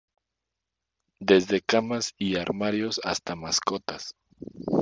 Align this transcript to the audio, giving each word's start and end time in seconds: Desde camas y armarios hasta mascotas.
Desde 1.19 1.61
camas 1.61 2.15
y 2.17 2.35
armarios 2.35 2.99
hasta 3.03 3.35
mascotas. 3.35 4.15